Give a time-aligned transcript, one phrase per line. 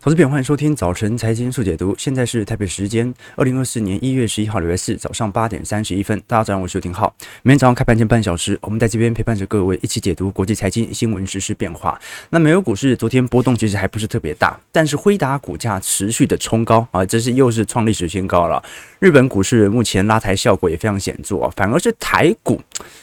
[0.00, 1.92] 投资朋友，欢迎收听早晨财经速解读。
[1.98, 6.16] 现在是台北时间二零二四年一月十一号礼拜四早上八点三十一分。
[6.24, 7.12] 大家早上好，我是廷浩。
[7.42, 12.00] 每天早上开盘前半小时，我们在这边陪伴着各位一起解读国际财经新闻、时事变化。
[12.30, 18.62] 那美国股市昨天波动其实还不是特别大，但是辉达股价持续的冲高啊，这是又是创历史新高了。
[19.00, 22.62] 日本股市目前拉抬效果也非常显著啊，反而是台股。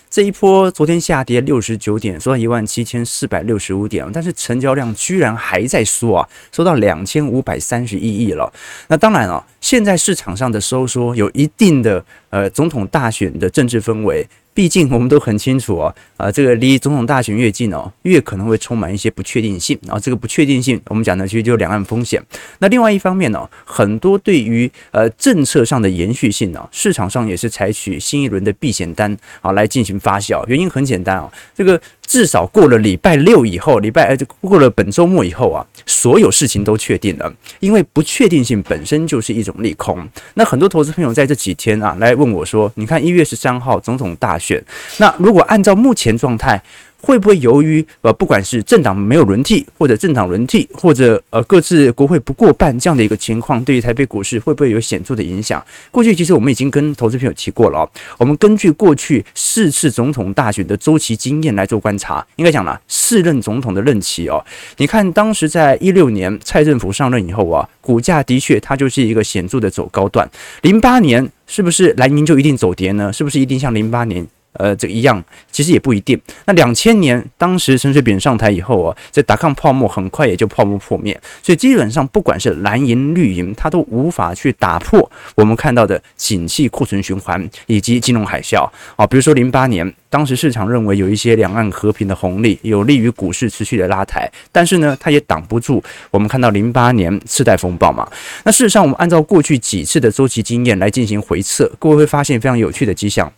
[0.10, 8.46] 这一波昨天下跌六十九点，收到一万七千四百六十五点，但是成交量居然还在缩啊，收到两两千五百三十一亿了。
[8.88, 14.26] 那当然了，现在市场上的收缩有一定的呃总统大选的政治氛围。
[14.56, 19.78] 毕竟我们都很清楚啊，啊，这个离总统大选越近哦，越可能会充满一些不确定性。
[19.90, 22.24] 啊这个不确定性，我们讲的其实就是两岸风险。
[22.60, 30.42] 那另外一方面呢，很多对于呃政策上的延续性呢，市场上也是采取新一轮的避险单啊来进行发酵。
[30.48, 31.80] 原因很简单啊，这个。
[32.08, 37.34] 至少过了礼拜六以后，礼拜呃，过了本周末以后啊，所有事情都确定了。
[37.60, 40.08] 因为不确定性本身就是一种利空。
[40.36, 44.64] 那很多投资朋友在这几天啊，来问我说：“你看一月十三号总统大选，选
[44.98, 46.62] 那如果按照目前状态。”
[47.06, 55.64] 会不会由于呃，不管是政党没有轮替，或者政党轮替，或者呃各自国会不过半这样的一个情况，对于台北股市会不会有显著的影响？
[55.92, 64.44] 过去其实我们已经跟投资朋友提过了哦，我们根据过去四次总统大选的周期经验来做观察，应该讲了四任总统的任期哦。
[64.78, 70.28] 你看当时在一六年蔡政府上任以后啊，股价的确它就是一个显著的走高段。
[70.64, 73.14] 零八年是不是蓝营就一定走跌呢？
[73.14, 74.26] 是不是一定像零八年？
[74.58, 76.20] 呃，这个一样，其实也不一定。
[76.46, 89.06] 那两千年当时陈水扁上台以后啊，这达康泡沫很快也就泡沫破灭，所以基本上不管是蓝营绿营，它都无法去打破我们看到的景气库存循环以及金融海啸啊。
[89.06, 98.08] 比如说零八年，当时市场认为有一些两岸和平的红利，有利于股市持续的拉抬，但是呢，它也挡不住我们看到零八年次贷风暴嘛。
[98.44, 103.32] 那事实上，我们按照过去几次的周期经验来进行回测，各位会发现非常有趣的迹象。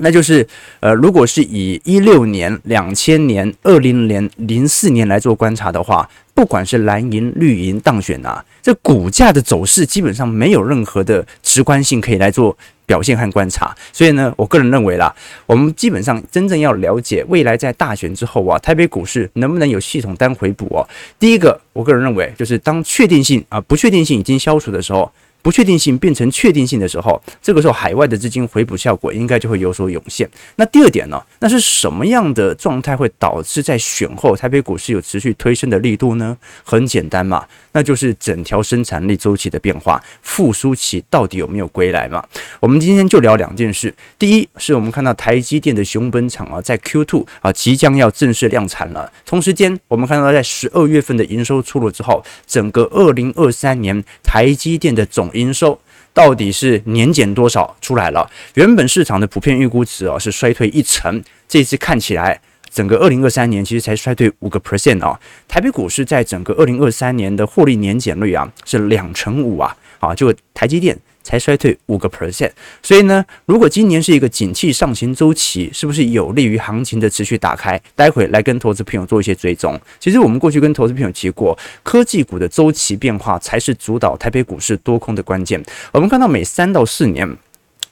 [0.00, 0.46] 那就是，
[0.80, 13.76] 呃，如果是以一六年、两千年、二零年、零四年来做观察的话，不管是蓝银、绿银当选啊，这股价的走势基本上没有任何的直观性可以来做表现和观察。
[13.92, 15.14] 所以呢，我个人认为啦，
[15.46, 20.88] 我们基本上真正要了解未来在大选之后啊，台北股市能不能有系统单回补哦。
[21.18, 25.10] 第一个，我个人认为就是当确定性啊，不确定性已经消除的时候。
[25.42, 30.28] 不确定性变成确定性的时候，这个时候海外的资金回补效果应该就会有所涌现。
[30.56, 31.22] 那第二点呢？
[31.40, 36.36] 那是什么样的状态会导致在选后台北股市有持续推升的力度呢？
[36.64, 42.22] 很简单嘛，那就是整条生产力周期的变化，复苏期到底有没有归来嘛？
[42.60, 43.94] 我们今天就聊两件事。
[44.18, 49.10] 第一是我们看到台积电的熊本厂啊，在 Q2 啊即将要正式量产了。
[49.24, 55.78] 同时间，我们看到在十二月份的营收出炉之后，整个二零二三年台积电的总营收
[56.12, 58.28] 到底是年减多少出来了？
[58.54, 65.18] 原本市场的普遍预估值啊是衰退一成，这次看起来整个二零二三年其实才衰退五个 percent 啊。
[65.48, 70.98] 台北股市在整个二零二三年的获利年减率啊是两成五啊，啊就台积电。
[71.22, 72.50] 才衰退五个 percent，
[72.82, 77.80] 所以呢，如果今年是一个景气上行周期，是不是有利于行情的持续打开？
[77.94, 79.78] 待会来跟投资朋友做一些追踪。
[79.98, 85.62] 其实我们过去跟投资朋友提过，科技股的周期变化才是主导台北股市多空的关键。
[85.92, 87.36] 我们看到每三到四年，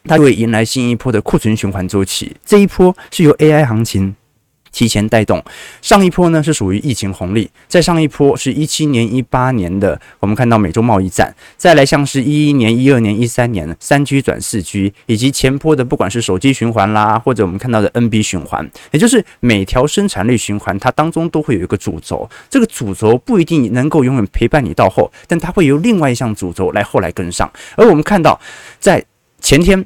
[0.04, 4.16] 它会迎来新一波的库存循环周期，这一波是由 AI 行情。
[4.78, 5.42] 提前带动，
[5.82, 28.40] 上一波呢是属于疫情红利，在上一波是一七年、一八年的，我们看到美洲贸易战，再来像是一一年、一二年、一三年三 G 转四 G，以及前波的不管是手机循环啦，或者我们看到的 NB 循环，也就是每条生产力循环，它当中都会有一个主轴，这个主轴不一定能够永远陪伴你到后，但它会由另外一项主轴来后来跟上，而我们看到
[28.78, 29.04] 在
[29.40, 29.84] 前天。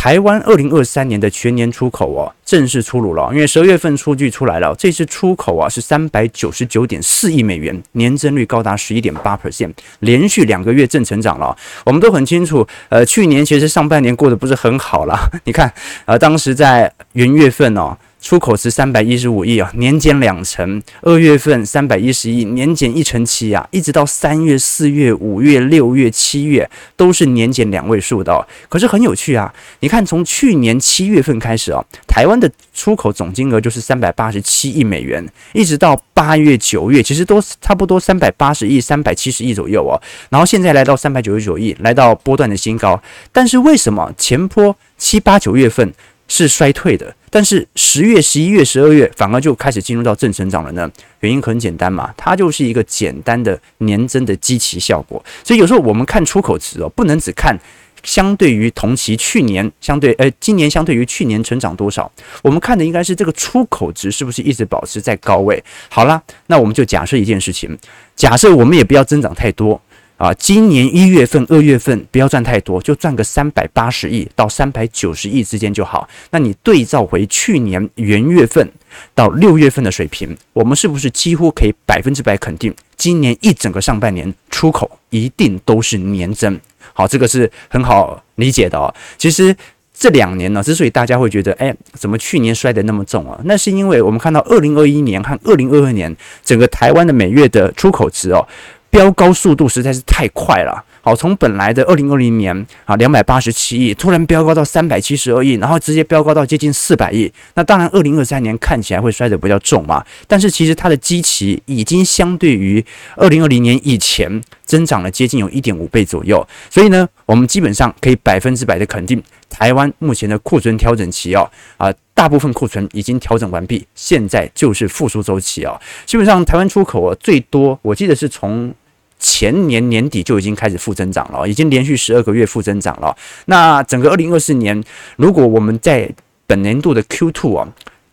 [0.00, 3.28] 台湾二零二三年的全年出口哦，正式出炉了。
[3.34, 11.54] 因为十二月份数据出来了，这次出口啊是三百九十九点四亿美元，年增率高达十一点八 percent，连续两个月正成长了。
[11.84, 15.14] 我们都很清楚，呃，去年其实上半年过得不是很好了。
[15.44, 15.70] 你看，
[16.06, 17.94] 呃，当时在元月份哦。
[18.20, 20.82] 出口是三百一十五亿啊，年减两成。
[21.00, 28.46] 二月份三百一十亿，年减一成七啊，一直到三月、四月、五月、六月、七月都是年减两位数的。
[28.68, 40.00] 可是很有趣啊，你看从去年七月份开始啊，台湾的出口总金额就是三百八十七亿美元，一直到八月、九月，其实都差不多三百八十亿、三百七十亿左右哦。
[40.28, 43.02] 然后现在来到三百九十九亿，来到波段的新高。
[43.32, 45.92] 但是为什么前波七八九月份
[46.28, 47.14] 是衰退的？
[47.30, 50.90] 但是十月、十一月、十二月反而就开始进入到正成长了呢？
[51.20, 55.24] 原因很简单嘛，它就是一个简单的年增的基期效果。
[55.44, 57.56] 所以有时候我们看出口值哦，不能只看
[58.02, 62.10] 相对于同期去年相对，呃，今年相对于去年成长多少，
[62.42, 65.62] 我们看的应该是这个出口值是不是一直保持在高位。
[65.88, 67.78] 好啦，那我们就假设一件事情，
[68.16, 69.80] 假设我们也不要增长太多。
[70.20, 76.06] 啊，今年一月份、二月份不要赚太多，就赚个三百八十亿到三百九十亿之间就好。
[76.30, 78.70] 那你对照回去年元月份
[79.14, 86.60] 到六月份的水平，我们是不是几乎可以百分之百肯定，今年一整个上半年出口一定都是年增？
[86.92, 88.94] 好，这个是很好理解的哦。
[89.16, 89.56] 其实
[89.94, 93.40] 这两年呢，之所以大家会觉得，哎，怎么去年摔得那么重啊？
[93.44, 96.14] 那是因为我们看到二零二一年和二零二二年
[96.44, 98.46] 整个台湾的每月的出口值哦。
[98.90, 107.32] 飙高速度实在是太快了，好，从本来的二零二零年啊两百八十七亿，突然飙高到三百七十二亿，然后直接飙高到接近四百亿。
[107.54, 112.84] 那当然，二零二三年看起来会摔得比较重嘛，但是其实它的基期已经相对于
[113.16, 116.46] 二零二零年以前增长了接近有一点五倍左右。
[116.68, 121.94] 所以呢，我们基本上可以百分之百的肯定，台湾目前的库存调整期哦啊。
[122.12, 125.80] 大部分库存已经调整完毕，现在就是复苏周期啊。
[126.04, 128.74] 基本上台湾出口啊，最多我记得是从
[129.20, 133.16] 前年年底就已经开始负增长了，已经连续十二个月负增长了。
[133.44, 134.82] 那整个二零二四年，
[135.14, 136.10] 如果我们在
[136.46, 137.68] 本年度的 Q two 啊。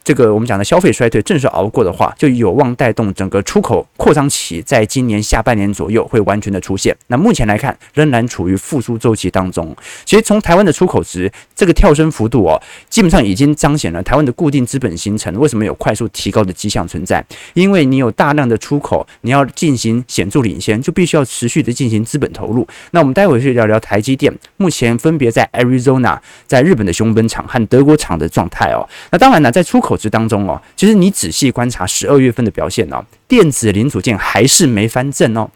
[0.08, 6.96] 这个我们讲的消费衰退正式熬过的话，就有望带动整个出口扩张期，在今年下半年左右会完全的出现。
[7.08, 9.76] 那目前来看，仍然处于复苏周期当中。
[10.06, 12.58] 其实从台湾的出口值这个跳升幅度哦，
[12.90, 17.22] 基本上已经彰显了台湾的固定资本形成为什么有快速提高的迹象存在。
[17.54, 22.66] 因为你有大量的出口，你要进行显著领先，就必须要持续的进行资本投入。
[22.92, 28.88] 那我们待会去聊聊台积电目前分别在 Arizona、在日本的熊本厂和德国厂的状态哦。
[29.12, 35.50] 那当然呢，在出口值当中哦，其实你仔细观察十二月份的表现哦，电子零组件还是没翻正哦。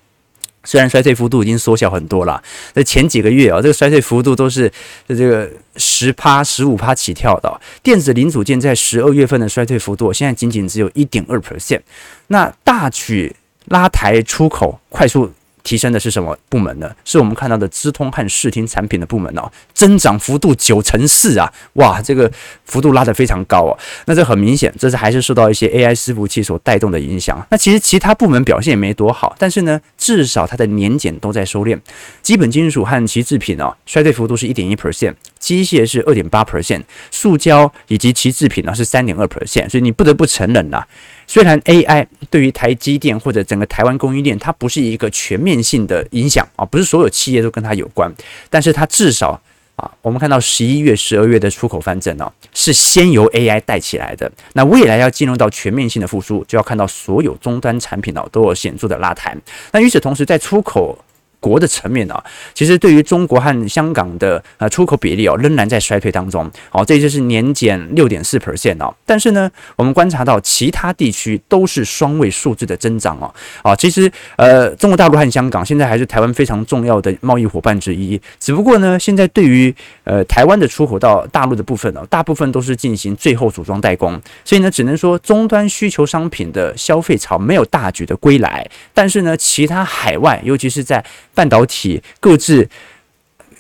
[0.64, 2.42] 虽然衰退幅度已经缩小很多了，
[2.72, 4.72] 在前几个月啊，这个衰退幅度都是
[5.08, 7.62] 这个十趴、十五趴起跳的。
[7.82, 11.82] 电子零组件在十二月份的衰退幅度，现在仅仅只有一点二 percent。
[12.28, 13.36] 那大举
[13.66, 15.32] 拉抬出口，快速。
[15.64, 16.90] 提升的是什么部门呢？
[17.06, 22.32] 是我们看到的资通和视听产品的部门哦，增长幅度九成四啊，哇，这个
[22.66, 23.78] 幅度拉得非常高哦。
[24.06, 27.46] 那这很明显，这是还是受到一些 AI 伺服器所带动的影响。
[27.50, 31.80] 那其实其他部门表现也没多好，但是呢，至少它的年检都在收敛。
[32.22, 39.68] 基本金属和其制品哦，衰退幅度是一点一 percent，机械是二点八 percent，塑胶以及其制品呢是三点二 percent。
[39.68, 40.82] 所以你不得不承认呐。
[41.28, 48.14] 虽然 AI 对于台积电或者整个台湾供应链，它不是一个全面性的影响啊，不是所有企业都跟它有关，
[48.50, 49.42] 但是它至少
[49.78, 54.30] 啊，我们看到十一月、十二月的出口翻正哦，是先由 AI 带起来的。
[54.54, 59.36] 那未来要进入到全面性的复苏，就要看到所有终端产品哦都有显著的拉抬。
[59.72, 60.98] 那与此同时，在出口
[61.42, 62.24] 国的层面啊，
[62.54, 66.50] 其实对于中国和香港的呃出口比例哦，仍然在衰退当中。
[66.70, 68.96] 好，这就是年减六点四 percent 哦。
[69.06, 73.34] 但是呢，我们观察到其他地区都是双位数字的增长哦。
[73.62, 78.22] 啊，其实呃，中国大陆和香港现在还是台湾非常重要的贸易伙伴之一。
[78.40, 88.70] 只不过呢，现在对于呃台湾的出口到大陆的部分哦，大部分都是进行最后组装代工，所以呢，只能说终端需求商品的消费潮没有大举的归来。
[88.94, 91.04] 但是呢，其他海外，尤其是在
[91.34, 92.68] 半导体各自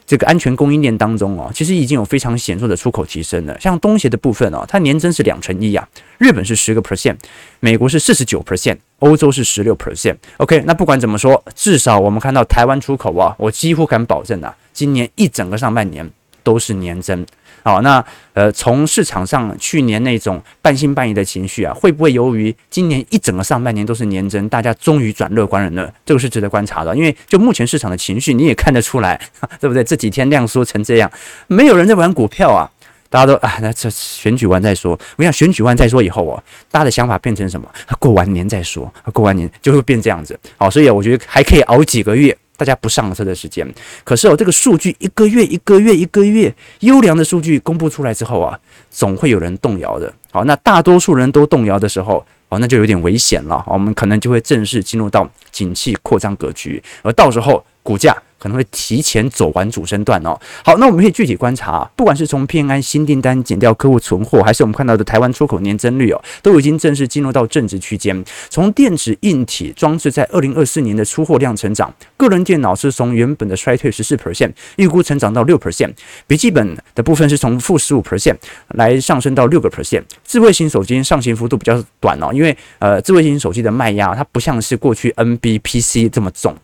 [0.05, 3.57] 这个安全供应链当中哦，其实已经有非常显著的出口提升了。
[3.61, 5.87] 像东协的部分哦，它年增是两成一啊，
[6.17, 7.15] 日本是十个 percent，
[7.61, 10.17] 美国是四十九 percent，欧洲是十六 percent。
[10.37, 16.09] OK，那不管怎么说，至少我们看到台湾出口啊，我几乎敢保证啊，今年一整个上半年
[16.43, 17.25] 都是年增。
[17.63, 18.03] 好，那
[18.33, 25.87] 呃，从市场上去年那种半信半疑的情绪啊，会不会由于今年一整个上半年都是年增，大家终于转乐观了呢？
[26.05, 29.19] 这个是值得观察的，因为就目前市场的情绪，你也看得出来，
[29.59, 29.83] 对不对？
[29.83, 31.11] 这几天量缩成这样，
[31.47, 32.65] 没有人在玩股票啊，
[33.09, 34.99] 大家都啊，那这选举完再说。
[35.17, 37.67] 我想选举完再说以后哦，大家的想法变成什么？
[37.99, 40.39] 过完年再说，过完年就会变这样子。
[40.57, 42.35] 好，所以我觉得还可以熬几个月。
[42.61, 43.67] 大家不上车的时间，
[44.03, 48.59] 可是哦，这个数据一个月一个月一个月优良的数据公布出来之后啊，
[48.91, 50.13] 总会有人动摇的。
[50.31, 53.65] 好，那大多数人都动摇的时候，哦，那就有点危险了。
[53.65, 58.15] 我们可能就会正式进入到景气扩张格局，而到时候股价。
[58.41, 60.35] 可能会提前走完主升段哦。
[60.65, 68.25] 好，那我们可以具体观察啊，不管是从偏安新订单减掉客户存货，还是我们看到的台湾出口年增率哦，都已经正式进入到正值区间。
[68.49, 75.93] 从电子硬体装置在二零二四年的出货量成长，个人电脑是从原本的衰退十四 percent，预估成长到六 percent，
[76.25, 78.37] 笔记本的部分是从负十五 percent
[78.69, 80.01] 来上升到六个 percent。
[80.25, 86.57] 智慧型手机上行幅度比较短哦，因为呃，智慧型手机的卖压它不像是过去 NB PC 这么重。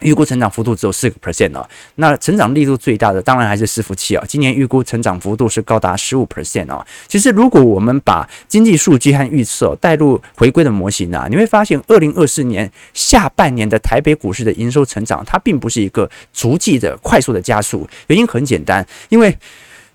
[0.00, 6.84] 预估成长幅度只有四个 percent 哦，那成长力度最大的当然还是伺服器啊，今年预估成长幅度是高达十五 percent 哦。
[7.08, 19.36] 其实如果我们把经济数据和预测带入回归的模型啊，你会发现二零二四年下半年的台北股市的营收成长，它并不是一个逐季的快速的加速，原因很简单，因为。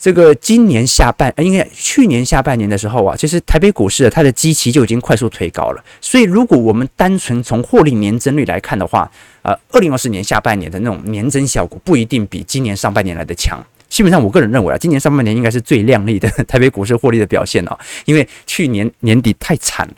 [0.01, 5.83] 这个今年下半，应该去年下半年的时候啊，其实台北股市它的基期就已经快速推高了。
[6.01, 9.09] 所以，如果我们单纯从获利年增率来看的话，
[9.43, 13.63] 呃，二零二四年下半年的那种年增效果不一定比今年上半年来的强。
[13.89, 19.93] 基本上，我个人认为啊，今年上半年应该是最亮丽的 台北股市获利的表现哦，因为去年年底太惨了。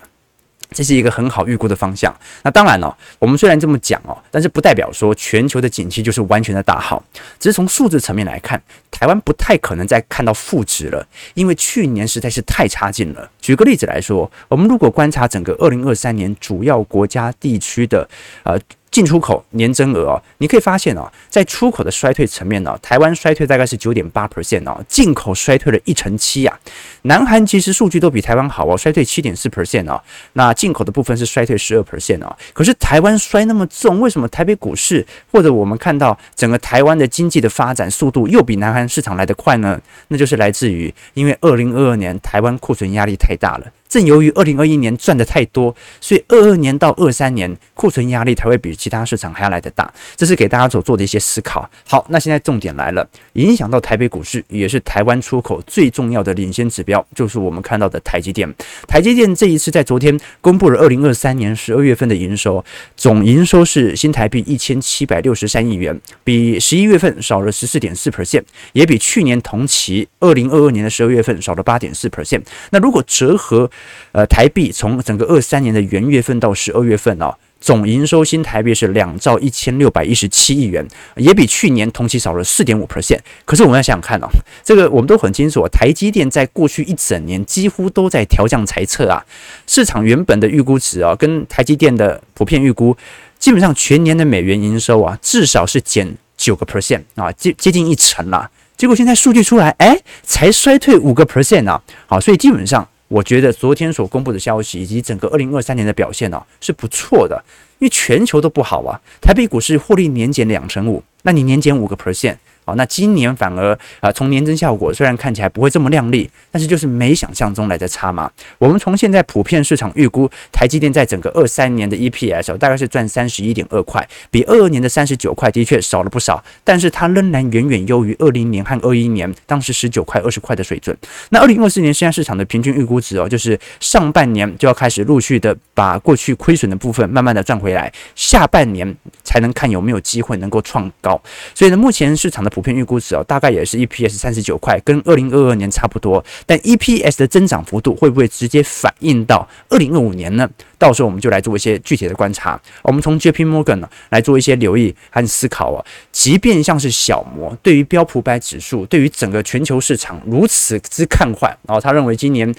[0.74, 2.14] 这是一个很好预估的方向。
[2.44, 7.04] 那当然了、我们虽然这么讲哦，但是不代表说全球的景气就是完全的大好。
[7.40, 8.62] 只是从数字层面来看，
[8.92, 13.30] 台湾不太可能再看到负值了，因为去年实在是太差劲了。
[13.40, 18.10] 举个例子来说，我们如果观察整个二零二三年主要国家地区的
[18.44, 18.60] 呃。
[18.94, 26.56] 进出口年增额哦，你可以发现哦，在出口的衰退层面呢，台湾衰退大概是九点八 percent 哦，进口衰退了一成七啊。
[27.02, 30.00] 南韩其实数据都比台湾好哦，衰退七点四 percent 哦，
[30.34, 32.38] 那进口的部分是衰退十二 percent 哦。
[32.54, 39.82] 可是台湾衰那么重，为什么台北股市或者我们看到整个台湾的经济的发展速度又比南韩市场来得快呢？
[40.10, 43.66] 那就是来自于因为二零二二年台湾库存压力太大了。
[43.94, 49.94] 正由于二零二一年赚的太多，所以二二年到二三年库存压力才会比其他市场还要来得大。
[50.16, 51.70] 这是给大家所做的一些思考。
[51.88, 58.52] 好，那现在重点来了，影响到台北股市也是台湾出口最重要的领先指标，就是我们看到的台积电。
[58.88, 62.66] 台积电这一次在昨天公布了二零二三年十二月份的营收，
[62.98, 72.42] 总营收是新台币一千七百六十三亿元，比十一月份少了十四点四 percent，也比去年同期二零二二年的十二月份少了八点四 percent。
[72.72, 73.70] 那如果折合，
[74.12, 80.86] 呃，台币从整个二三年的元月份到十二月份哦，总营收新台币是两兆一千六百一十七亿元，
[81.16, 83.20] 也比去年同期少了四点五 percent。
[83.46, 84.28] 可是我们要想想看哦，
[84.64, 89.26] 这个我们都很清楚，台积电在过去一整年几乎都在调降财测啊，
[89.66, 92.96] 市场原本的预估值啊，跟台积电的普遍预估，
[93.40, 98.52] 基本上全年的美元营收啊，至少是减九个 percent 啊，接接近一成了。
[98.76, 102.88] 结果现在数据出来，哎，才衰退五个 percent 啊，好，所以基本上。
[103.08, 107.44] 我觉得昨天所公布的消息以及整个二零二三年的表现呢、是不错的，
[107.80, 109.00] 因为全球都不好啊。
[109.22, 112.38] 台币股市获利年减两成五，那你年减五个 percent。
[112.66, 118.30] 好，那今年反而啊，从年增效果虽然看起来不会这么亮丽，但是就是没想象中来的差嘛。
[118.58, 130.96] 我们从现在普遍市场预估，台积电在整个二三年的 EPS 大概是赚三十一点二块，比二二年的三十九块的确少了不少，但是它仍然远远优于二零年和二一年当时十九块、二十块的水准。
[131.30, 141.22] 那二零二四年现在市场的平均预估值哦，就是上半年就要开始陆续的把过去亏损的部分慢慢的赚回来，下半年才能看有没有机会能够创高。
[141.54, 146.24] 所以呢，目前市场的普遍预估值哦，大概也是 EPS 三十九块，跟二零二二年差不多。
[146.46, 150.48] 但 EPS 的增长幅度会不会直接反映到二零二五年呢？
[150.78, 152.62] 到时候我们就来做一些具体的观察。
[152.84, 155.84] 我们从 JP Morgan 呢来做一些留意和思考啊。
[156.12, 162.54] 即便像是小摩，对于标普百指数，对于整个全球市场如此之看坏，然后他认为今年。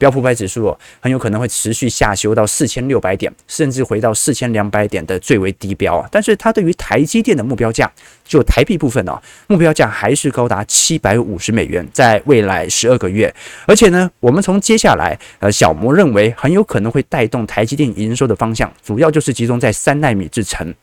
[0.00, 6.08] 标普五百指数，很有可能会持续下修到四千六百点，甚至回到四千两百点的最为低标啊。
[6.10, 7.92] 但是它对于台积电的目标价，
[8.24, 13.32] 就台币部分哦，目标价还是高达七百五十美元，在未来十二个月。
[13.66, 20.74] 而且呢，我们从接下来呃，小摩认为很有可能会带动台积电营收的方向，主要就是集中在三纳米制程。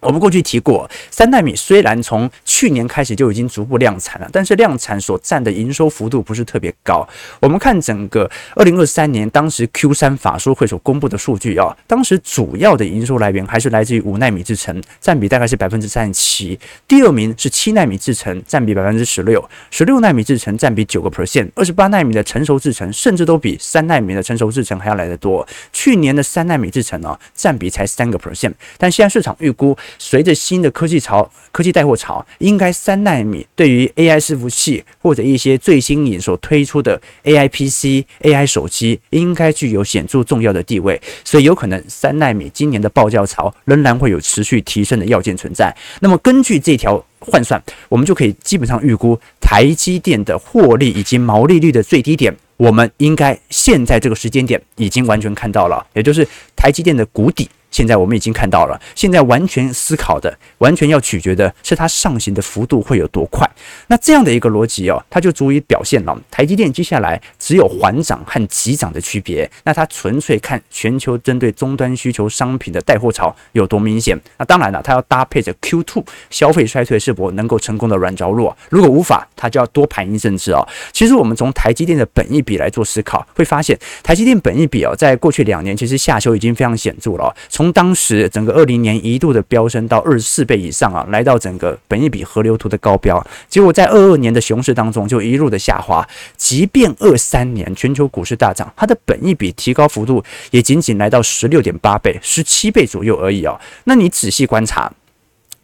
[0.00, 7.06] 我们过去提过，三纳米虽然从去年开始就已经逐步量产了，但是量产所占的营收幅度不是特别高。
[7.40, 16.58] 我们看整个二零二三年当时 Q 三法说会所公布的数据啊，当时主要的营收来源还是来自于五纳米制程，占比大概是百分之三十七。
[16.88, 25.46] 第二名是七纳米制程，占比百分之十六，十六纳米制程占比九个 percent，二十八纳米的成熟制程甚至都比三纳米的成熟制程还要来得多。
[25.72, 29.76] 去年的三纳米制程啊，占比才三个 percent，但现在市场预估。
[29.98, 41.00] 随着新的科技潮、科技带货潮，应该三纳米对于 AI 伺服器或者一些最新颖所推出的 AI PC、AI 手机，应该具有显著重要的地位。
[41.24, 45.74] 所以有可能三纳米今年的报价潮仍然会有持续提升的要件存在。
[46.00, 52.34] 那么根据这条换算，我们就可以基本上预估台积电的获利以及毛利率的最低点。
[52.56, 57.48] 我们应该现在这个时间点已经完全看到了，也就是台积电的谷底。
[57.70, 63.48] 现在我们已经看到了，现在完全思考的，完全要取决的是它上行的幅度会有多快。
[63.86, 69.50] 那这样的一个逻辑哦，它就足以表现了台积电接下来只有缓涨和急涨的区别。
[69.64, 74.20] 那它纯粹看全球针对终端需求商品的带货潮有多明显。
[74.38, 78.52] 那当然了，它要搭配着 Q2 消费衰退是否能够成功的软着陆。
[78.68, 80.66] 如果无法，它就要多盘一阵子哦。
[80.92, 87.34] 其实我们从台积电的本益比来做思考，会发现台积电本益比哦，在过去两年其实下修已经非常显著了。
[87.60, 96.02] 从当时整个二零年一度的飙升到二十四倍以上啊，来到整个本一比河流图的高标，结果在二二年的熊市当中就一路的下滑。
[96.38, 103.60] 即便二三年全球股市大涨，它的本一比提高幅度也仅仅来到十六点八倍、十七倍左右而已哦。
[103.84, 104.90] 那你仔细观察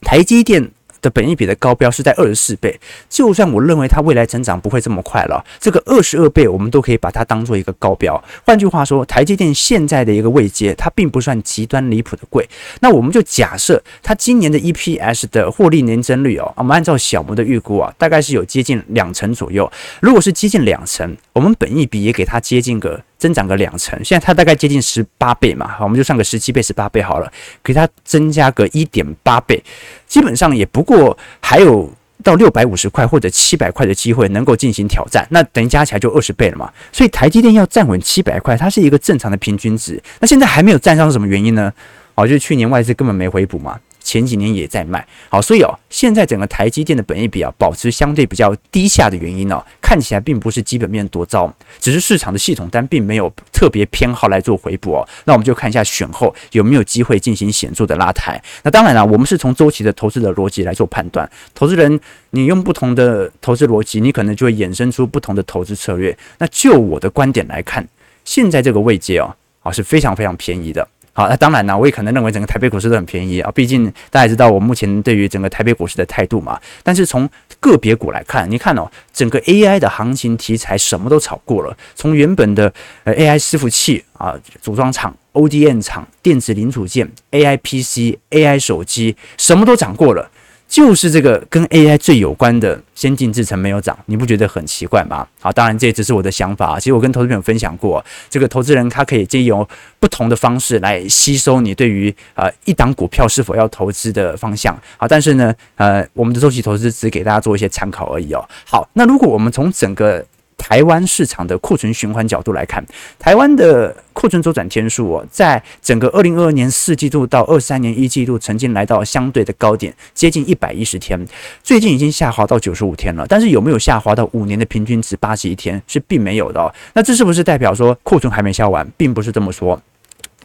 [0.02, 0.70] 台积电。
[1.10, 8.22] 本益比的高标是在二十四倍，就算我认为它未来成长不会这么快了，这个二十二倍我们都可以把它当做一个高标。
[8.44, 12.48] 换句话说，台积电现在的一个位阶，它并不算极端离谱的贵。
[12.80, 19.70] 那我们就假设它今年的 EPS 的获利年增率哦，我们按照小摩的预估啊，大概是有接近两成左右。
[20.00, 23.02] 如果是接近两成，我们本益比也给它接近个。
[23.18, 27.32] 增长个两成，现在它大概接近十八倍嘛，我们就算个十七倍、十八倍好了，
[27.62, 29.62] 给它增加个一点八倍，
[30.06, 31.90] 基本上也不过还有
[32.22, 36.72] 到六百五十块或者七百块的机会能够进行挑战，那等于加起来就二十倍了嘛。
[36.92, 40.02] 所以台积电要站稳七百块，它是一个正常的平均值。
[40.20, 41.72] 那现在还没有站上是什么原因呢？
[42.14, 43.78] 哦，就是去年外资根本没回补嘛。
[44.06, 55.08] 前几年也在卖，好，所以哦，现在整个台积电的本益比啊，保持相对比较低下的原因呢，看起来并不是基本面多糟，只是市场的系统单并没有特别偏好来做回补哦。
[55.24, 58.40] 那我们就看一下选后有没有机会进行显著的拉抬。
[58.62, 61.98] 那当然了，我们是从周期的投资的逻辑来做判断，投资人
[62.30, 66.16] 你用不同的投资逻辑，你可能就会衍生出不同的投资策略。
[66.38, 67.84] 那就我的观点来看，
[68.24, 69.34] 现在这个位阶哦，
[69.64, 70.86] 啊是非常非常便宜的。
[71.16, 73.50] 好，那当然呢，我也可能认为整个台北股市都很便宜啊。
[73.54, 76.60] 毕竟大家知道我目前对于整个台北股市的态度嘛。
[76.82, 77.26] 但是从
[77.58, 81.74] 个别股来看，你看哦，整个 AI 的行情题材什么都炒过了。
[81.94, 82.70] 从原本的
[83.04, 90.30] 呃 AI 伺服器啊，组装厂、ODM 厂、电子零组件、AI PC、AI 手机，什么都涨过了。
[90.68, 95.26] 就是这个跟 AI 最有关的先进制程没有涨，你不觉得很奇怪吗？
[95.40, 96.78] 好，当然这也只是我的想法。
[96.78, 99.66] 其实我跟投资朋友分享过，这个投资人他可以借由
[100.00, 104.76] 不同的方式来吸收你对于呃一档股票是否要投资的方向。
[104.96, 108.44] 好，但是呢，呃，我们的周期投资只给大家做一些参考而已哦。
[108.64, 110.24] 好，那如果我们从整个
[110.56, 112.84] 台湾市场的库存循环角度来看，
[113.18, 121.24] 台湾的库存周转天数哦，在整个二零二二年四季度到二三年一季度，曾经来到相对的高点，接近一百一十天，
[121.62, 123.26] 最近已经下滑到九十五天了。
[123.28, 125.80] 但是有没有下滑到五年的平均值八十一天？
[125.86, 126.72] 是并没有的哦。
[126.94, 128.86] 那这是不是代表说库存还没销完？
[128.96, 129.80] 并不是这么说。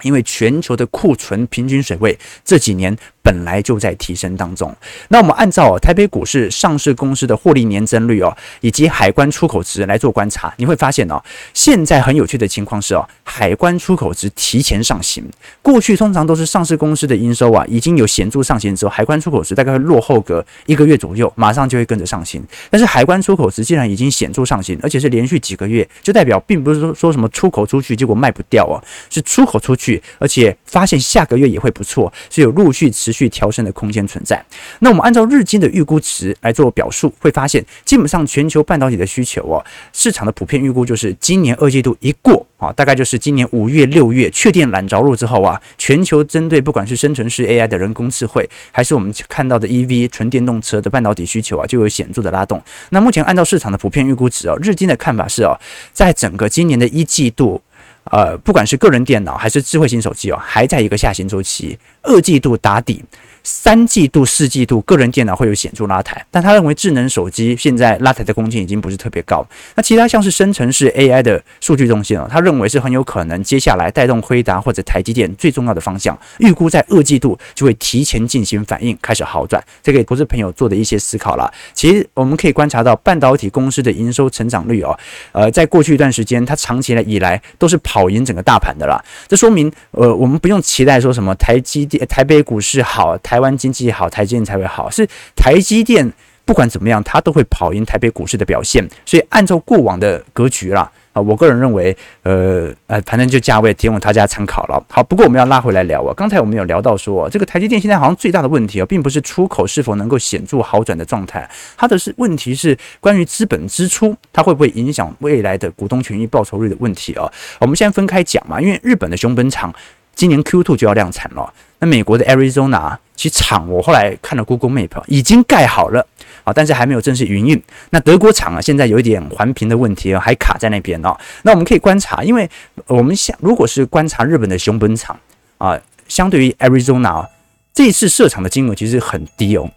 [0.03, 4.75] 因为全球的库存平均水位这几年本来就在提升当中。
[5.09, 11.21] 那我们按照台北股市上市公司的获利年增率哦，以及海关出口值来做观察，你会发现哦，
[11.53, 15.23] 现在很有趣的情况是哦，海关出口值提前上行。
[15.61, 22.43] 过去通常都是上市公司的营收啊已经有显著上行之后，海关出口值大概会落后个一个月左右，马上就会跟着上行。
[22.69, 30.01] 但是海关出口值既然已经显著上行，而且是连续几个月，就代表并不是说说什么出口出去结果卖不掉哦，是出口出去。
[30.19, 34.43] 而且发现下个月也会不错，是有陆续持续调升的空间存在。
[34.79, 52.61] 那我们按照日经的预估值来做表述，会发现基本上全球半导体的需求哦，市场的普遍预估就是今年二季度一过啊，大概就是今年五月六月确定软着陆之后啊，全球针对不管是生成式 AI 的人工智慧，还是我们看到的 EV 纯电动车的半导体需求啊，就有显著的拉动。
[52.89, 55.59] 那目前按照市场的普遍预估值哦，日经的看法是哦，
[55.91, 57.61] 在整个今年的一季度。
[58.05, 63.03] 呃，不管是个人电脑还是智慧型手机哦，还在一个下行周期，二季度打底。
[63.43, 69.43] 三季度、四季度，个人电脑会有显著拉抬，但他认为智能手机现在拉抬的空间已经不是特别高。
[69.73, 79.59] 那其他像是生成式 AI 的数据中心哦，他认为是很有可能接下来带动辉达或者台积电最重要的方向，预估在二季度就会提前进行反应，开始好转。
[79.81, 81.51] 这个投资朋友做的一些思考了。
[81.73, 84.95] 其实我们可以观察到半导体公司的营收成长率哦，
[85.31, 89.03] 呃，在过去一段时间，它长期以来都是跑赢整个大盘的啦。
[89.27, 94.89] 这说明，呃，我们不用期待说什么台积电、台北股市好，台湾经济好，台积电才会好。
[94.89, 96.09] 是台积电
[96.45, 98.87] 不管怎么样，它都会跑赢台北股市的表现。
[99.05, 100.89] 所以按照过往的格局啦。
[101.13, 104.81] 啊，我个人认为，呃呃，反正就价位提供大家参考了。
[104.89, 106.13] 好，不过我们要拉回来聊啊。
[106.15, 117.29] 刚才我们有聊到说，这个台积电现在好像最大的问题啊，并不是出口是否能够显著好转的状态，它的是问题是关于资本支出，它会不会影响未来的股东权益报酬率的问题啊？
[117.59, 119.73] 我们先分开讲嘛，因为日本的熊本厂
[120.15, 126.07] 今年 Q2 就要量产了，那美国的 Arizona 其实厂我后来看了 Google Map 已经盖好了。
[126.43, 127.61] 啊，但是还没有正式营运。
[127.89, 131.15] 那德国厂啊，现在有一点环评的问题啊，还卡在那边哦。
[131.43, 132.49] 那我们可以观察，因为
[132.87, 135.19] 我们想，如果是观察日本的熊本厂
[135.57, 137.29] 啊，相对于 Arizona 啊
[137.73, 139.69] 这次设厂的金额其实很低哦。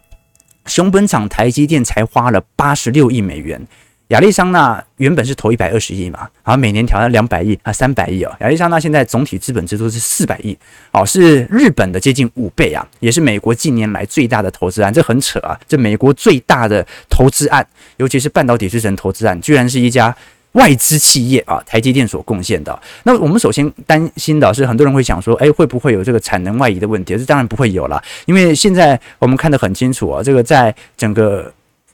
[0.65, 3.67] 熊本厂台积电才花了八十六亿美元。
[4.09, 8.31] 亚利桑那原本是投一百二十亿嘛，然后每年调到两百亿啊，三百亿哦。
[8.39, 10.55] 亚利桑那现在总体资本支出是四百亿，
[10.91, 15.59] 哦，是日本的接近五倍啊，也是美国近年来最大的投资案，这很扯啊！
[15.67, 17.65] 这美国最大的投资案，
[17.97, 20.15] 尤其是半导体制成投资案，居然是一家
[20.51, 22.79] 外资企业啊，台积电所贡献的。
[23.05, 27.17] 那我们首先担心的是，很多人会想说，哎，会不会有这个产能外移的问题？
[27.17, 31.51] 这当然不会有了，因为现在我们看得很清楚啊，这个在整个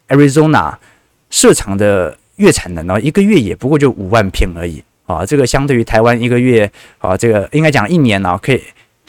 [0.09, 0.73] Arizona。
[1.31, 4.83] 市场的月产能呢，一个月也不过就五万片而已。
[5.07, 8.61] 啊，这个相对于台湾一个月啊，这个应该讲一年呢可以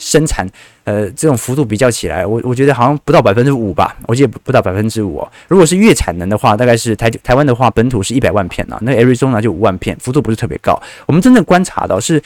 [0.02, 0.48] 生产。
[0.84, 5.24] 呃，这种幅度比较起来，我我觉得好像不到百分之五吧，我记得不到百分之五。
[5.46, 10.76] 如果是月产能的话，大概是台台湾的话，本土是一百万片啊，那 Arizona 就五万片，幅度不是特别高。
[11.06, 12.20] 我们真正观察到是，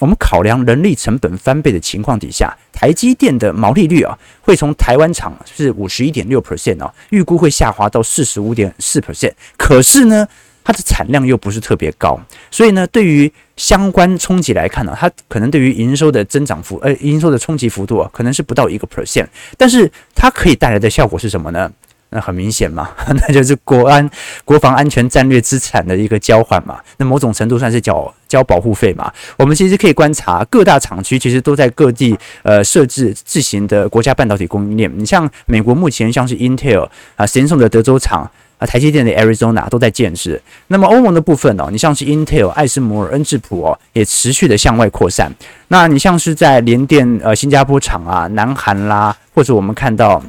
[0.00, 9.32] 我们考量人力成本翻倍的情况底下，台积电的毛利率啊，会从台湾厂是五十一点六 percent 啊，预估会下滑到四十五点四 percent。
[9.56, 10.28] 可是呢，
[10.64, 12.18] 它的产量又不是特别高，
[12.50, 19.26] 所以呢，对于相关冲击来看呢，它可能对于营收的增长幅，呃，营收的冲击幅度啊，可能是不到一个 percent，
[19.58, 21.70] 但是它可以带来的效果是什么呢？
[22.10, 24.08] 那很明显嘛， 那就是国安、
[24.44, 29.12] 国防安全战略资产的一个交换嘛，那某种程度算是缴交保护费嘛。
[29.36, 34.90] 我们其实可以观察各大厂区，其实都在各地呃设置自行的国家半导体供应链。
[34.96, 38.30] 你像美国目前像是 Intel 啊，Samsung 的德州厂。
[38.66, 40.40] 台积电的 Arizona 都在建设。
[40.68, 45.32] 那么欧盟的部分哦，你像是 Intel、艾斯摩尔、恩智浦哦，也持续的向外扩散。
[45.68, 50.22] 那你像是在联电呃新加坡厂啊、南韩啦，或者我们看到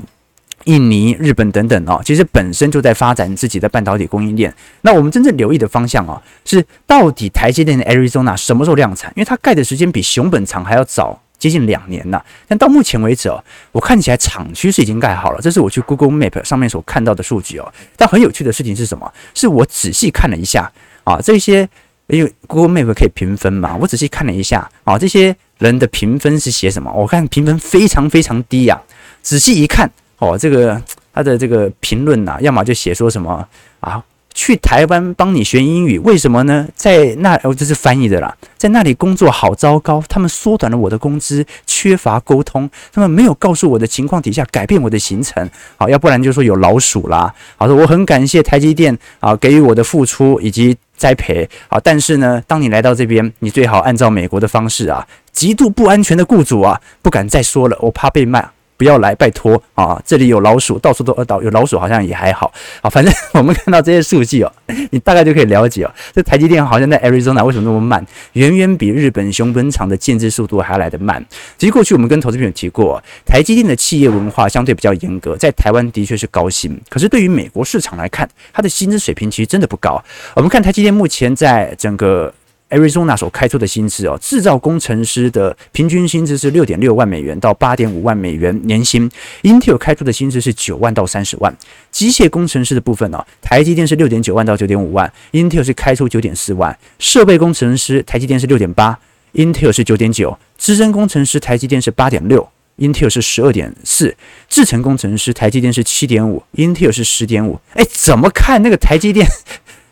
[0.65, 4.54] 印尼、日本等等哦，其实本身就在发展自己的半导体供应链。
[4.82, 9.12] 那我们真正留意的方向哦，是到底台积电的 Arizona 什么时候量产？
[9.15, 11.21] 因为它盖的时间比熊本厂还要早。
[11.45, 15.39] 接近两年了，但到目前为止哦，我看起来厂区是已经盖好了。
[15.39, 17.71] 这是我去 Google Map 上面所看到的数据哦。
[17.95, 19.13] 但很有趣的事情是什么？
[19.36, 20.71] 是我仔细看了一下
[21.03, 21.69] 啊，这些
[22.08, 26.91] 因为 Google Map 可以评分嘛，我仔细看了一下啊，这些人的评分是写什么？
[26.91, 28.81] 我看评分非常非常低呀。
[29.21, 30.81] 仔细一看哦，这个
[31.13, 33.47] 他的这个评论呐，要么就写说什么
[33.81, 34.03] 啊。
[34.36, 36.67] 去台湾帮你学英语，为什么呢？
[36.76, 47.34] 在那哦，这是翻译的啦，在那里工作好糟糕，他们缩短了我的工资，缺乏沟通，他们没有告诉我的情况底下改变我的行程，好，要不然就说有老鼠啦。
[47.56, 58.52] 好，的我很感谢台积电啊给予我的付出以及栽培，好，但是呢，当你来到这边，你最好按照美国的方式啊，极度不安全的雇主啊，不敢再说了，我怕被骂。
[58.77, 60.01] 不要来，拜托啊！
[60.05, 62.89] 这里有老鼠，到处都呃，有老鼠好像也还好啊。
[62.89, 64.51] 反正 我们看到这些数据哦，
[64.91, 65.91] 你大概就可以了解哦。
[66.13, 68.05] 这台积电好像在 Arizona 为什么那么慢？
[68.33, 71.23] 远远比日本熊本厂的建制速度还要来得慢。
[71.57, 80.03] 其实过去我们跟投资朋友提过，台积电的企业文化相对比较严格，在台湾的确是高薪，可是对于美国市场来看，它的薪资水平其实真的不高。
[80.35, 82.33] 我们看台积电目前在整个。
[82.75, 89.09] Arizona 所开出的薪资哦，制造工程师的平均薪资是六点六万美元到八点五万美元年薪。
[89.43, 91.55] Intel 开出的薪资是九万到三十万。
[91.91, 96.77] 机械工程师的部分呢，台积电是六点九万到九点五万，Intel 是开出九点四万。
[96.99, 98.99] 设备工程师，台积电是六点八
[99.33, 100.38] ，Intel 是九点九。
[100.57, 102.47] 资深工程师，台积电是八点六
[102.79, 104.15] ，Intel 是十二点四。
[104.49, 107.59] 制程工程师，台积电是七点五，Intel 是十点五。
[107.73, 109.25] 哎，怎么看那个台积电？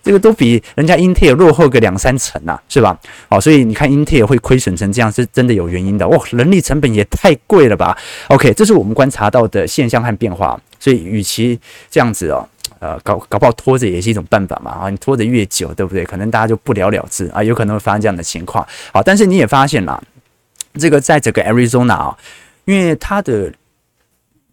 [0.04, 3.00] 这个都比人家 Intel 落后个两三成啊，是吧？
[3.30, 6.06] 好，所以你看 Intel 会亏损成这样，是真的有原因的。
[6.10, 10.60] 哇，人力成本也太贵了吧？OK，这是我们观察到的现象和变化。
[10.78, 11.58] 所以，与其
[11.90, 12.46] 这样子哦，
[12.80, 14.72] 呃，搞搞不好拖着也是一种办法嘛。
[14.72, 16.04] 啊，你拖得越久，对不对？
[16.04, 18.68] 可能大家就不了了之啊，有可能会发生这样的情况。
[18.92, 20.04] 好，但是你也发现了，
[20.74, 22.18] 这个在这个 Arizona 啊，
[22.66, 23.54] 因为它的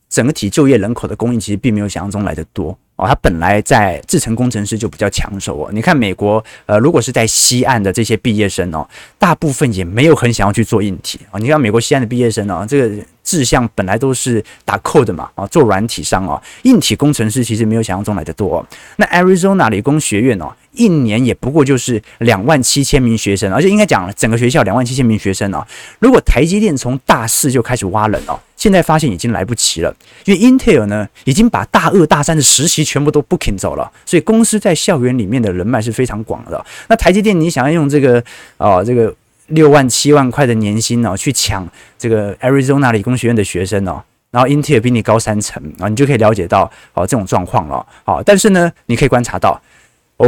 [0.08, 2.78] 整体就业人口的供应其实并没有想象中来得多。
[3.00, 5.70] 哦，他本来在制程工程师就比较抢手哦。
[5.72, 8.86] 你看美国，呃，如果是在西岸的这些毕业生哦，
[9.18, 11.38] 大部分也没有很想要去做硬体啊。
[11.38, 18.66] 你看美国西岸的毕业生哦，这个志向本来都是打 code 嘛，啊，做软体商哦，硬体工程师其实没有想象中来的多哦。
[18.96, 25.66] 那 Arizona 理工学院哦，一年也不过就是两万七千名学生，而且应该讲整个学校两万七千名学生哦。
[25.98, 28.38] 如果台积电从大四就开始挖人哦。
[28.56, 36.62] 现在发现已经来不及了，因为 Intel 呢已经把大二大三的实习全部都 booking 走了，所以公司在校园里面的人脉是非常广的。
[36.86, 38.22] 那台积电你想要用这个
[38.58, 39.14] 啊、这个
[39.46, 41.66] 六万七万块的年薪哦去抢
[41.98, 47.86] 这个 Arizona 理工学院的学生哦，然后 Intel 比你高三成啊，你就可以了解到哦这种状况了。
[48.04, 49.58] 好，但是呢，你可以观察到，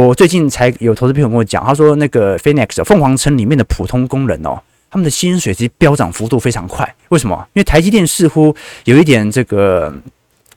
[0.01, 4.59] 我最近才有投资朋友跟我讲，他说那个 Phoenix 凤凰城里面的普通工人哦。
[4.89, 7.47] 他们的薪水其实飙涨幅度非常快，为什么？
[7.53, 9.93] 因为台积电似乎有一点这个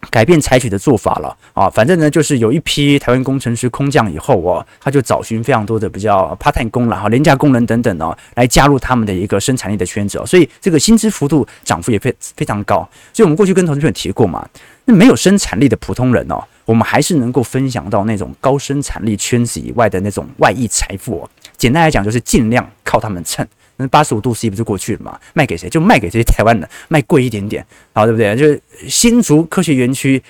[0.08, 1.68] 改变采取的做法了啊。
[1.68, 10.24] 反正呢，就是有一批台湾工程师空降以后哦，他就找寻非常多的比较 part time 工了哈，廉价工人等等哦，来加入他们的一个生产力的圈子哦。
[10.24, 12.88] 所以这个薪资幅度涨幅也非非常高。
[13.12, 14.48] 所以我们过去跟投资朋友提过嘛，
[14.86, 21.30] 那没有生产力的普通人哦，我们还是能够分享到那种高生产力圈子以外的那种外溢财富哦。
[21.56, 23.46] 简单来讲，就是尽量靠他们蹭。
[23.78, 25.18] 那八十五度 C 不就过去了吗？
[25.32, 25.68] 卖给谁？
[25.68, 28.34] 就卖给这些台湾的，卖贵一点点，好，对不对？
[28.36, 30.22] 就是新竹科学园区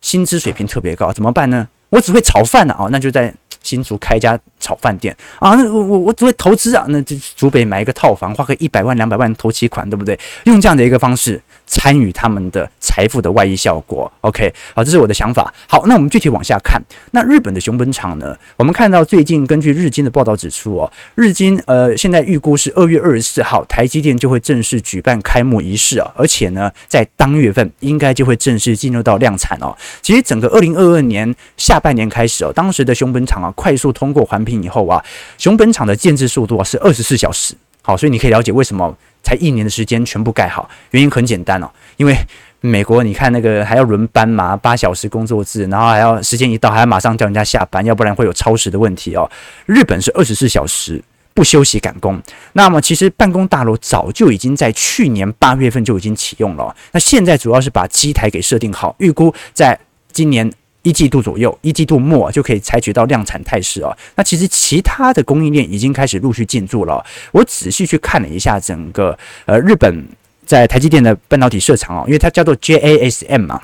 [0.00, 1.68] 薪资水平特别高，怎么办呢？
[1.90, 5.54] 我只会炒饭的啊，那就在新竹开一家炒饭店啊。
[5.54, 10.18] 那我我我只会投资啊，那就竹北买一个套房，花个一百万两百万投期款，对不对？
[10.44, 11.40] 用这样的一个方式。
[11.70, 15.52] 参与他们的财富的外溢效果，OK，好，这是我的想法。
[15.66, 16.82] 好，那我们具体往下看。
[17.10, 18.34] 那日本的熊本厂呢？
[18.56, 29.76] 我们看到最近根据日经的报道指出哦，日经呃现在预估是二月二十四号台积电就会正式举办开幕仪式啊，而且呢在当月份应该就会正式进入到量产哦。
[30.00, 35.04] 其实整个二零二二年下半年开始哦，当时的熊本厂啊快速通过环以后啊，
[35.36, 37.54] 熊本厂的建置速度啊是二十四小时。
[37.82, 38.96] 好，所以你可以了解为什么。
[39.20, 42.16] 才一年的时间全部盖好，原因很简单哦，因为
[42.60, 49.28] 美国你看那个还要轮班嘛，八小时工作制，然后还要时间一到还要马上叫人家下班，要不然会有超时的问题哦。
[49.66, 51.02] 日本是二十四小时
[51.34, 59.78] 不休息赶工，那么其实办公大楼早就已经在去年八月份就已经启用了，那现在主要是把机台给设定好，预估在
[60.12, 60.50] 今年。
[60.82, 63.96] 一季度左右，一季度末就可以采取到量产态势哦。
[64.14, 67.04] 那其实其他的供应链已经开始陆续进驻了。
[67.32, 70.06] 我仔细去看了一下整个呃日本
[70.46, 73.60] 在台积电的半导体设厂哦，因为它叫做 JASM 嘛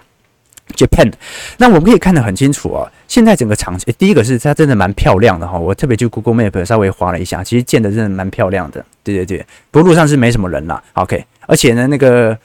[0.74, 1.12] ，Japan。
[1.59, 2.90] 那我们可以看得很清楚哦。
[3.09, 5.59] 现在整个厂，第一个是它真的蛮漂亮的哈。
[5.59, 8.85] 我特别去 Google Map 稍微划了一下，其实建的真的蛮漂亮的。
[9.03, 10.83] 对对对，不过路上是没什么人啦。
[10.94, 12.37] OK，而且呢，那个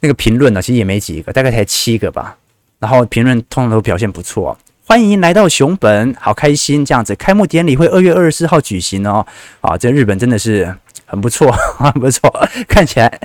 [0.00, 2.36] 那个评论呢，其实也没几个，大概才七个吧。
[2.82, 7.14] 然后评论通常都表现不错，欢迎来到熊本，好开心这样子。
[7.14, 9.24] 开幕典礼会二月二十四号举行哦，
[9.60, 12.28] 啊，这日本真的是很不错， 很不错，
[12.66, 13.20] 看起来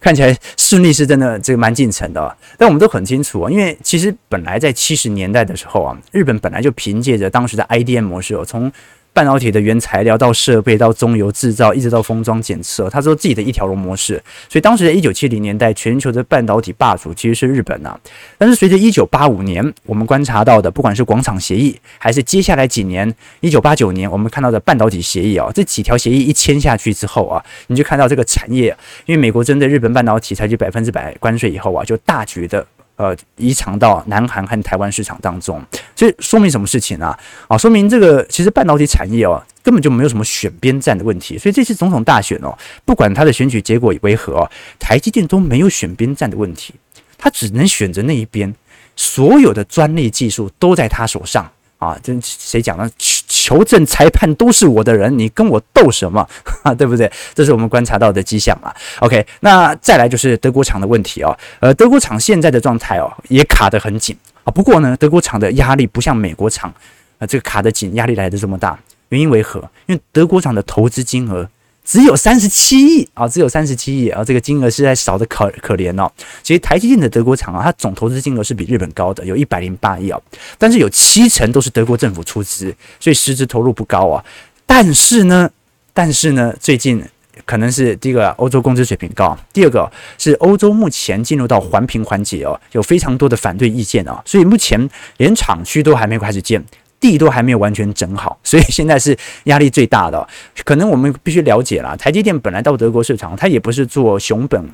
[0.00, 2.36] 看起来顺利是真的，这个蛮进程的。
[2.56, 8.70] 但我们都很清楚啊，因为其实本来在七十年代的时候啊，日本本来就凭借着当时的 IDM 模式哦，从
[9.16, 14.22] 半导体的原材料到设备到中游制造，一直到封装检测，他说自己的一条龙模式。
[14.46, 17.98] 所以当时在一九七零年代，全球的半导体霸主其实是日本呐、
[18.36, 28.76] 但是随着一九八五年，我们观察到的，不管是广场协议，还是接下来几年，一九八九年我们看到的半导体协议啊，这几条协议一签下去之后啊，你就看到这个产业，
[29.06, 32.66] 因为美国针对日本半导体采取百分之百关税以后啊，就大举的。
[32.96, 35.62] 呃，移藏到南韩和台湾市场当中，
[35.94, 37.18] 所以说明什么事情啊？
[37.46, 41.36] 啊，说明这个其实半导体产业哦，根本就没有什么选边站的问题。
[41.36, 42.56] 所以这次总统大选哦，
[42.86, 46.74] 不管他的选举结果为何，台积电都没有选边站的问题，
[47.18, 48.54] 他只能选择那一边，
[48.96, 51.98] 所有的专利技术都在他手上啊。
[52.02, 52.90] 这谁讲的？
[52.98, 56.26] 求求证裁判都是我的人，你跟我斗什么？
[56.64, 57.10] 哈， 对不对？
[57.32, 58.74] 这是我们观察到的迹象啊。
[58.98, 61.36] OK，那再来就是德国厂的问题哦。
[61.60, 64.50] 呃，德国厂现在的状态哦，也卡得很紧啊。
[64.50, 66.72] 不过呢，德国厂的压力不像美国厂
[67.18, 68.76] 啊，这个卡得紧，压力来得这么大。
[69.10, 69.60] 原因为何？
[69.86, 71.48] 因为德国厂的投资金额。
[71.86, 76.10] 只有三十七亿啊，只有三十七亿啊，这个金额实在少得可可怜哦。
[76.42, 80.20] 其实台积电的德国厂啊，它总投资金额是比日本高的，有一百零八亿啊，
[80.58, 84.22] 但是有七成都是德国政府出资，所以实质投入不高啊。
[84.66, 85.48] 但是呢，
[85.94, 87.00] 但是呢，最近
[87.44, 96.64] 可能是第一个欧洲工资水平高，第二个是欧洲目前进入到环评环节哦，有非常多的反对意见啊，所以目前连厂区都还没开始建。
[97.10, 100.26] 地都还没有完全整好， 所以现在是压力最大的。
[100.64, 104.68] 可能我们必须了解啦，台积电本来到德国市场，它也不是做熊本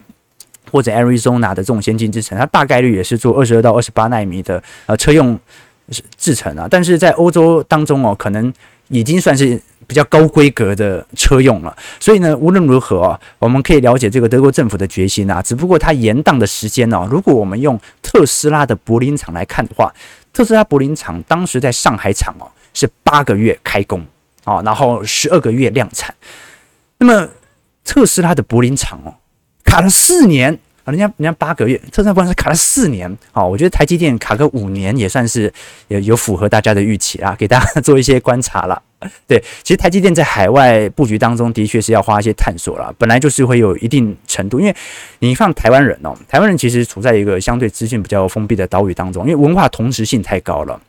[0.71, 5.39] 或者 Arizona 的这种先进制程，它大概率也是做二十二到二十八纳米的呃车用
[6.17, 6.67] 制程啊。
[6.71, 8.53] 但是在欧洲当中哦，可能
[8.89, 11.77] 已经算是比较高规格的车用了。
[12.01, 15.43] 所以呢，无论如何啊，我们可以了解这个德国政府的决心啊。
[15.43, 19.93] 只不过它延宕的时间呢，如果我们用特斯拉的柏林厂来看的话，
[20.33, 24.05] 特斯拉柏林厂当时在上海厂哦是八个月开工
[24.45, 26.15] 啊，然后十二个月量产。
[26.99, 27.29] 那么
[27.85, 29.15] 特斯拉的柏林厂哦。
[29.65, 30.53] 卡了四年
[30.85, 33.43] 啊，人家人家八个月，特斯拉不是卡了四年啊？
[33.43, 35.51] 我觉得台积电卡个五年也算是
[35.89, 38.83] 有有符合大家的预期啊，给大家做一些观察了。
[39.27, 44.75] 对，其实台积电在海外布局当中的确是要花一些探索了，本来就是会有一定程度，因为
[45.19, 50.81] 你放台湾人哦，台湾人其实处在一个相对资讯比较封闭的岛屿当中，因为文化同质性太高了。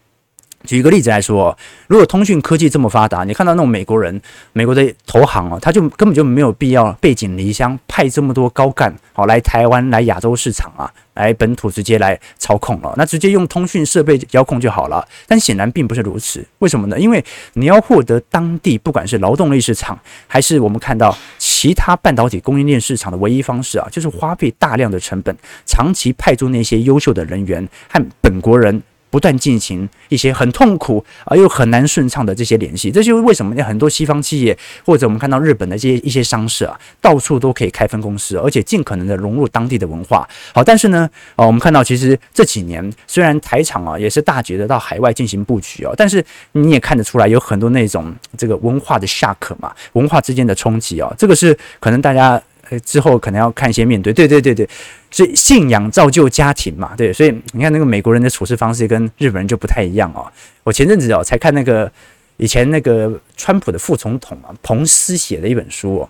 [0.66, 4.22] 举一个例子来说，如果通讯科技这么发达，你看到那种美国人、
[4.54, 15.06] 美国的投行哦，他就根本就没有必要背井离乡，派这么多高干好来台湾、来亚洲市场啊，来本土直接来操控了，那直接用通讯设备遥控就好了。
[15.28, 16.98] 但显然并不是如此，为什么呢？
[16.98, 17.24] 因为
[17.54, 28.82] 你要获得当地不管是劳动力市场，还是我们看到其他半导体供应链市场的唯一方式啊，就是花费大量的成本，长期派驻那些优秀的人员和本国人。
[29.14, 40.28] 不断进行一些很痛苦而又很难顺畅的这些联系，这就是为什么很多西方企业或者我们看到日本的这些一些商社啊，到处都可以开分公司，而且尽可能的融入当地的文化。
[40.52, 52.42] 好，但是呢，呃，我们看到其实这几年虽然台厂啊也是大举的到海外进行布局哦，但是你也看得出来有很多那种这个文化的 shock 嘛，文化之间的冲击哦，这个是可能大家。
[52.86, 54.68] 之后可能要看一些面对，对对对对，
[55.14, 60.26] 所以信仰造就家庭嘛，对，所以你看那个美国人的处事方式跟日本人就不太一样哦。
[60.64, 61.90] 我前阵子哦才看那个
[62.38, 66.10] 以前那个川普的副总统啊，彭斯写的一本书哦，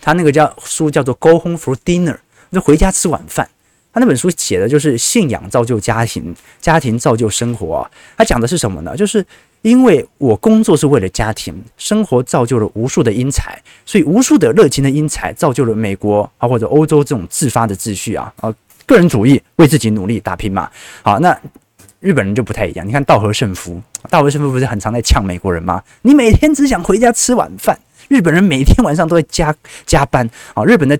[0.00, 2.14] 他那个叫书叫做《Go Home for Dinner》，
[2.50, 3.46] 就回家吃晚饭。
[3.92, 7.88] 他那本书写的就是信仰造就家庭，家庭造就生活。
[8.16, 8.96] 他讲的是什么呢？
[8.96, 9.24] 就是。
[9.64, 20.70] 因为我工作是为了家庭，生活造就了无数的英才，所以无数的热情的英才造就了美国啊或者欧洲这种自发的秩序啊啊，个人主义为自己努力打拼嘛。
[21.00, 21.34] 好，那
[22.00, 22.86] 日本人就不太一样。
[22.86, 25.82] 你看稻荷圣夫，稻荷圣夫不是很常在呛美国人吗？
[26.02, 29.54] 你每天只想回家吃晚饭，日本人每天晚上都在加
[29.86, 30.62] 加班啊。
[30.66, 30.98] 日本的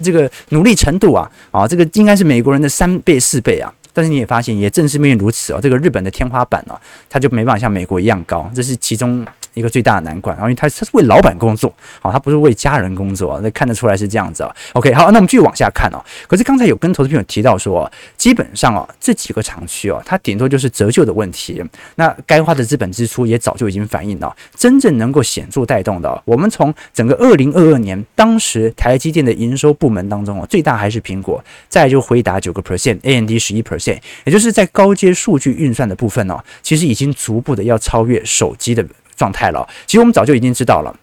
[0.00, 3.74] 这个努力程度啊啊，这个应该是美国人的三倍四倍啊。
[3.92, 9.24] 但是你也发现，也正是因为如此哦，这个日本的天花板呢，它就没办法像美国一样高，这是其中
[9.54, 10.36] 一个最大的难关。
[10.36, 14.54] 然后因为他他是为老板工作，好，他不是为家人工作，那看得出来是这样子哦。
[14.74, 16.04] OK，好，那我们继续往下看哦。
[16.26, 21.62] 可是刚才有跟投资朋友提到说，基本上哦，这几个厂区哦，它顶多就是折旧的问题，
[21.96, 24.34] 那该花的资本支出也早就已经反映了。
[24.54, 33.98] 真正能够显著带动的，我们从整个二零二二年当时台积电的营收部门当中哦，最大还是苹果，再就回答九个 percent，AMD 十一 percent。
[34.24, 38.84] 也就是在高阶数据运算的部分哦，其实已经逐步的要超越手机的
[39.18, 39.68] 状态了。
[39.86, 40.96] 其实我们早就已经知道了，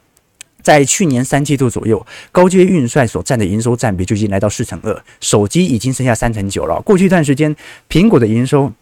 [0.63, 6.81] 在去年三季度左右，高阶运算所占的营收占比就已经来到四成二，手机已经剩下三成九了。
[6.81, 7.55] 过去一段时间，
[7.87, 8.73] 苹果的营收。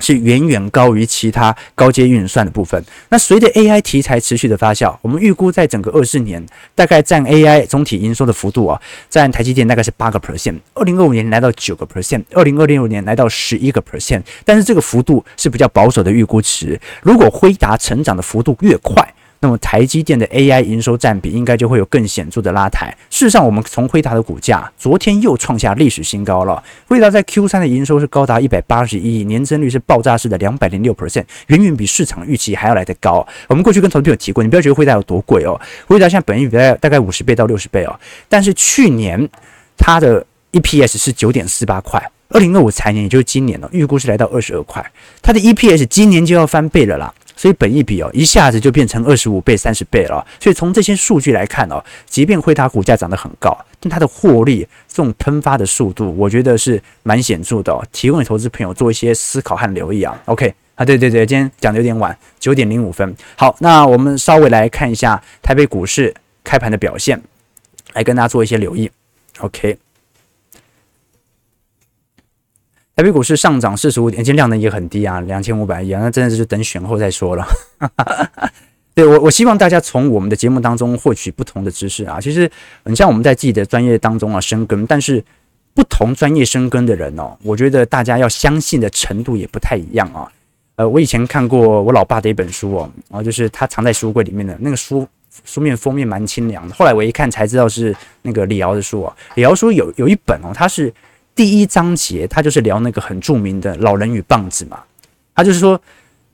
[0.00, 2.82] 是远远高于其他高阶运算的部分。
[3.10, 14.22] 那随着 AI 题材持续的发酵，我们预估在整个二四年，大概占 AI 总体营收的幅度啊，占台积电大概是八个 percent，二零二五年来到九个 percent，二零二六年来到十一个 percent。
[14.44, 16.80] 但是这个幅度是比较保守的预估值。
[17.02, 22.94] 如果辉达成长的幅度越快，那么台积电的 AI 营收占比应该就会有更显著的拉抬。
[23.08, 26.62] 事实上，我们从辉达的股价昨天又创下历史新高了。
[26.86, 33.26] 辉达在 Q 三的营收是高达一百八十亿，年增率是爆炸式的两百零六 percent，远远比市场预期还要来得高。
[33.48, 37.98] 我们过去跟投资朋友提过，你不要觉得辉达有多贵哦，辉达现在本益比大概五十倍到六十倍哦，
[38.28, 39.26] 但是去年
[39.78, 44.84] 它的 EPS 是九点四八块，二零二五财年也就是今年了，预估是来到二十二块，
[45.22, 47.14] 它的 EPS 今年就要翻倍了啦。
[47.40, 50.22] 所以本益比哦，一下子就变成二十五倍、三十倍了。
[50.38, 57.82] 所以从这些数据来看哦，即便辉达股价涨得很高，但它的获利这种喷发的速度，我觉得是蛮显著的哦。
[57.92, 60.20] 提供给投资朋友做一些思考和留意啊。
[60.26, 63.16] OK 啊，对对对，今天讲的有点晚，九点零五分。
[63.36, 67.18] 好，那我们稍微来看一下台北股市开盘的表现，
[67.94, 68.90] 来跟大家做一些留意。
[69.38, 69.78] OK。
[73.00, 77.48] 台北股市上涨四十五点，而且量能也很低啊，两千五百亿啊，那真的是等选后再说了。
[78.92, 82.20] 对，我，我希望大家从我们的节目当中获取不同的知识啊。
[82.20, 82.50] 其实，
[82.84, 85.24] 你像我们在自己的专业当中啊深耕，但是
[85.72, 90.30] 不同专业深耕的人哦，我觉得大家要相信的程度也不太一样啊。
[90.76, 95.08] 呃，我以前看过我老爸的一本书哦，啊，就是他藏在书柜里面的那个书。
[95.44, 96.74] 书面封面蛮清凉的。
[96.74, 99.16] 后来我一看才知道是那个李敖的书啊。
[99.36, 100.92] 李敖书有有一本哦，它是
[101.40, 104.78] 第一章节，他就是聊那个很著名的老人与棒子嘛。
[105.34, 105.80] 他就是说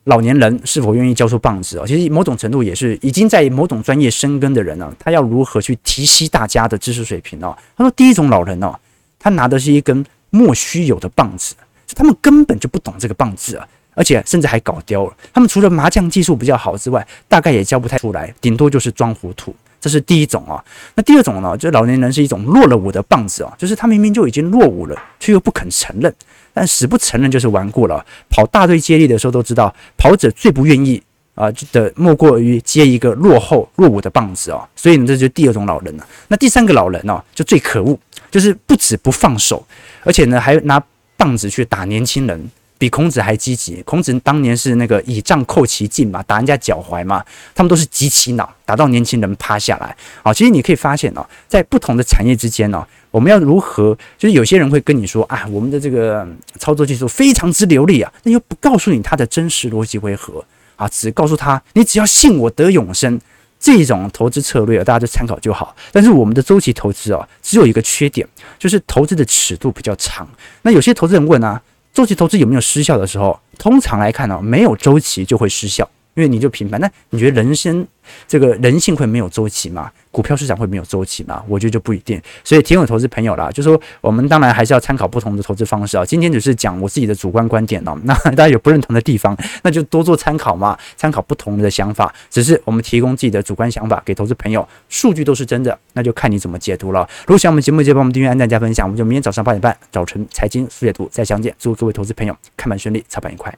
[0.03, 7.57] 老年人是否愿意交出棒子哦，其实某种程度也是已经在某种专业深耕的人呢，他要如何去提携大家的知识水平哦。
[7.77, 8.75] 他说第一种老人哦，
[9.17, 11.55] 他拿的是一根莫须有的棒子，
[11.95, 13.69] 他们根本就不懂这个棒子啊。
[13.95, 15.17] 而且甚至还搞丢了。
[15.33, 19.55] 他们除了麻将技术比较好之外，大概也教不太出来，顶多就是装糊涂。
[19.87, 20.63] 这是第一种啊。
[20.97, 21.57] 那第二种呢？
[21.57, 26.13] 就老年人是一种落了伍的棒子啊，就是他明明就已经落伍了，却又不肯承认。
[26.53, 28.05] 但死不承认就是顽固了。
[28.29, 31.01] 跑大队接力的时候都知道，跑者最不愿意
[31.37, 34.69] 啊就的莫过于接一个落后落伍的棒子啊。
[34.75, 36.05] 所以呢，这就是第二种老人了。
[36.27, 37.97] 那第三个老人呢，就最可恶，
[38.29, 39.65] 就是不止不放手，
[40.03, 40.83] 而且呢还拿
[41.17, 42.51] 棒子去打年轻人。
[42.79, 43.83] 比孔子还积极。
[43.83, 47.25] 孔子当年是那个以杖扣其颈嘛，打人家脚踝嘛。
[47.55, 49.97] 他们都是极其脑，打到年轻人趴下来。
[50.23, 53.97] 好，其实你可以发现哦，在不同的产业之间哦，我们要如何？
[54.19, 56.27] 就是有些人会跟你说啊，我们的这个
[56.59, 60.45] 操作技术非常之流利啊，那又不告诉你它的真实逻辑为何
[60.77, 60.87] 啊？
[60.89, 63.19] 只告诉他你只要信我得永生，
[63.59, 65.75] 这种投资策略，大家就参考就好。
[65.91, 70.29] 但是我们的周期投资啊，只有一个缺点，就是投资的尺度比较长。
[70.63, 71.63] 那有些投资人问啊。
[71.97, 73.41] 周期投资有没有失效的时候？
[73.59, 75.89] 通常来看呢，没有周期就会失效。
[76.17, 77.87] 因为你就平凡，那你觉得人生
[78.27, 79.91] 这个人性会没有周期吗？
[80.11, 81.45] 股票市场会没有周期吗？
[81.47, 82.21] 我觉得就不一定。
[82.43, 86.05] 所以，听友投资朋友啦，就说我们当然还是要参考不同的投资方式啊。
[86.07, 92.15] 今天只是讲我自己的主观观点哦， 那大家有不认同的地方，那就多做参考嘛，参考不同的想法。
[92.31, 97.07] 只是我们提供自己的主观想法给投资朋友，数据都是真的，那就看你怎么解读了。
[97.27, 98.87] 如果喜欢我们节目，记得帮我们订阅、按赞、加分享。
[98.87, 101.55] 我们就明天早上八点半早晨财经速解读再相见。
[101.59, 103.55] 祝各位投资朋友看盘顺利，操盘愉快。